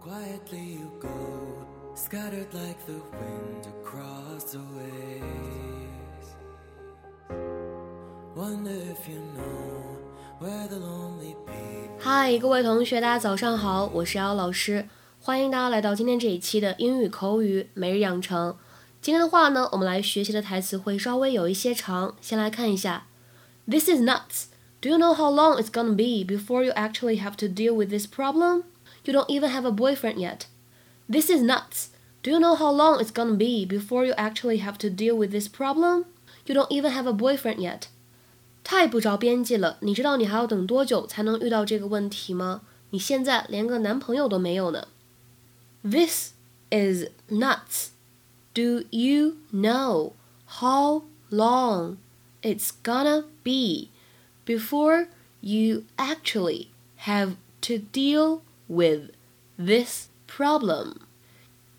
[0.00, 1.08] Quietly you go,
[1.94, 6.36] scattered like the wind across the waves.
[8.36, 9.96] Wonder if you know
[10.38, 11.98] where the lonely people.
[11.98, 14.88] 嗨，各位同学，大家早上好，我是姚老师，
[15.20, 18.56] 欢迎大家来到今天这一期的英语口语每日养成。
[19.00, 23.06] 今天的话呢，我们来学习的台词会稍微有一些长，先来看一下。
[23.68, 24.46] This is nuts.
[24.80, 27.88] Do you know how long it's gonna be before you actually have to deal with
[27.88, 28.64] this problem?
[29.04, 30.46] You don't even have a boyfriend yet.
[31.08, 31.90] This is nuts.
[32.22, 35.30] Do you know how long it's gonna be before you actually have to deal with
[35.30, 36.06] this problem?
[36.46, 37.88] You don't even have a boyfriend yet.
[38.64, 39.78] 太不着边际了！
[39.80, 42.62] 你知道你还要等多久才能遇到这个问题吗？
[42.90, 44.88] 你现在连个男朋友都没有呢。
[45.82, 46.32] This
[46.70, 47.90] is nuts.
[48.54, 50.14] Do you know
[50.46, 51.98] how long
[52.42, 53.90] it's gonna be
[54.44, 55.06] before
[55.40, 56.68] you actually
[57.04, 58.40] have to deal
[58.70, 59.10] with
[59.58, 61.06] this problem.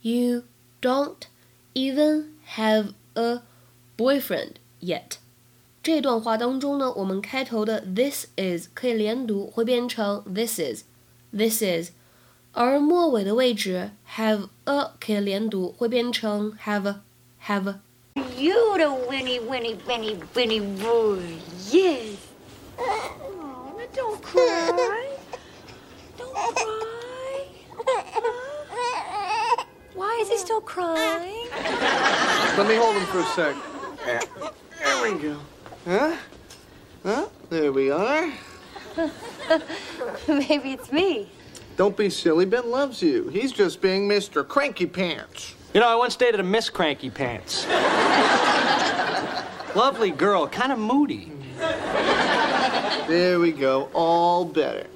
[0.02, 0.44] You
[0.82, 1.28] don't
[1.74, 3.42] even have a
[3.98, 5.18] boyfriend yet.
[5.84, 10.84] 这段话当中呢，我们开头的 this is 可以连读，会变成 this is
[11.32, 11.92] this is，
[12.52, 17.02] 而末尾的位置 have a 可以连读，会变成 have a
[17.46, 17.80] have a。
[18.36, 21.22] You the Winnie, Winnie, Winnie, Winnie boy.
[21.72, 22.18] Yes.
[22.78, 25.18] Oh, now don't cry.
[26.18, 26.91] Don't cry.
[30.23, 31.49] Is he still crying?
[32.57, 33.57] Let me hold him for a sec.
[34.05, 34.21] There,
[34.79, 35.37] there we go.
[35.85, 36.17] Huh?
[37.03, 37.27] Huh?
[37.51, 38.33] There we are.
[40.29, 41.29] Maybe it's me.
[41.77, 42.45] Don't be silly.
[42.45, 43.27] Ben loves you.
[43.29, 44.47] He's just being Mr.
[44.47, 45.57] Cranky Pants.
[45.75, 47.67] You know, I once dated a Miss Cranky Pants.
[49.75, 51.33] Lovely girl, kind of moody.
[53.09, 53.91] There we go.
[53.93, 54.87] All better.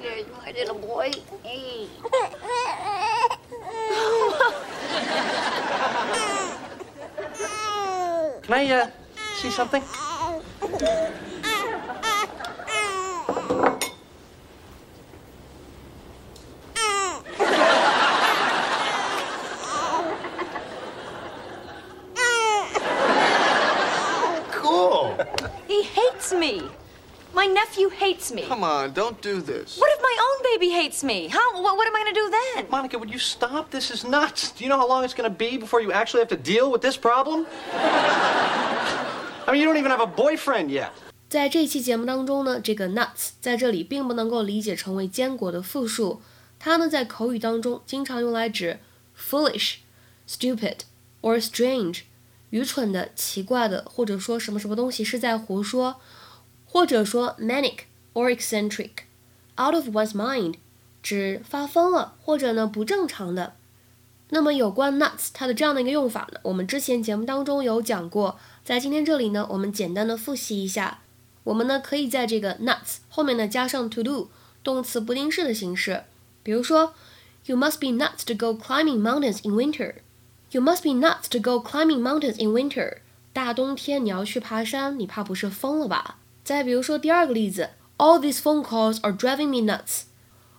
[0.00, 1.10] There's my little boy.
[1.42, 1.88] Hey.
[8.42, 8.90] Can I, uh,
[9.36, 9.82] see something?
[24.50, 25.16] Cool.
[25.66, 26.62] He hates me.
[27.33, 28.43] My nephew hates me.
[28.43, 29.77] Come on, don't do this.
[29.77, 31.29] What if my own baby hates me?
[31.29, 31.61] How?
[31.61, 32.67] What, what am I going to do then?
[32.69, 33.71] Monica, would you stop?
[33.71, 34.51] This is nuts.
[34.51, 36.71] Do you know how long it's going to be before you actually have to deal
[36.71, 37.47] with this problem?
[39.45, 40.91] I mean, you don't even have a boyfriend yet.
[41.27, 46.21] 在这期节目当中呢，这个 nuts 在这里并不能够理解成为坚果的复数，
[46.59, 48.79] 它呢在口语当中经常用来指
[49.19, 50.81] foolish、stupid
[51.23, 52.01] or strange，
[52.51, 55.99] 愚蠢的、奇怪的，或者说什么什么东西是在胡说，
[56.70, 57.80] 或者说 manic
[58.12, 58.90] or eccentric、
[59.56, 60.56] out of one's mind，
[61.02, 63.54] 指发疯了或者呢不正常的。
[64.30, 71.00] 那么有关 nuts 它的这样的一个用法呢，我们之前节目当中有讲过，在今天这里呢，我们简单的复习一下。
[71.44, 74.30] 我们呢可以在这个 nuts 后面呢加上 to do
[74.62, 76.02] 动词不定式的形式，
[76.42, 76.92] 比如说
[77.46, 79.94] ，You must be nuts to go climbing mountains in winter.
[80.50, 82.98] You must be nuts to go climbing mountains in winter.
[83.32, 86.18] 大冬天你要去爬山，你怕不是疯了吧？
[86.47, 90.03] 再比如说第二个例子，All these phone calls are driving me nuts.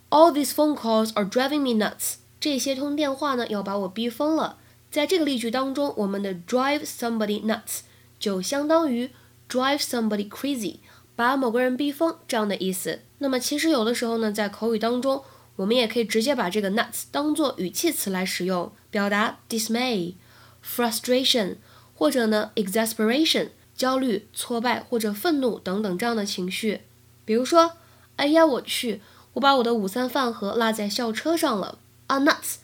[0.09, 2.15] All these phone calls are driving me nuts.
[2.41, 4.59] 这些通电话呢要把我逼疯了。
[4.91, 7.81] 在这个例句当中，我们的 drive somebody nuts
[8.19, 9.11] 就相当于
[9.49, 10.77] drive somebody crazy，
[11.17, 13.01] 把某个人逼疯这样的意思。
[13.19, 15.25] 那么其实有的时候呢，在口语当中，
[15.57, 21.57] 我们也可以直接把这个 nuts 当做语气词来使用，表达 dismay、frustration
[21.95, 23.49] 或者呢 exasperation
[23.80, 26.82] 焦虑、挫败或者愤怒等等这样的情绪。
[27.24, 27.78] 比如说，
[28.18, 29.02] 哎呀我去，
[29.32, 31.78] 我把我的午餐饭盒落在校车上了。
[32.08, 32.56] Ah nuts!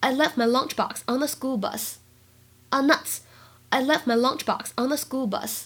[0.00, 1.96] I left my lunchbox on the school bus.
[2.70, 3.18] Ah nuts!
[3.68, 5.64] I left my lunchbox on the school bus.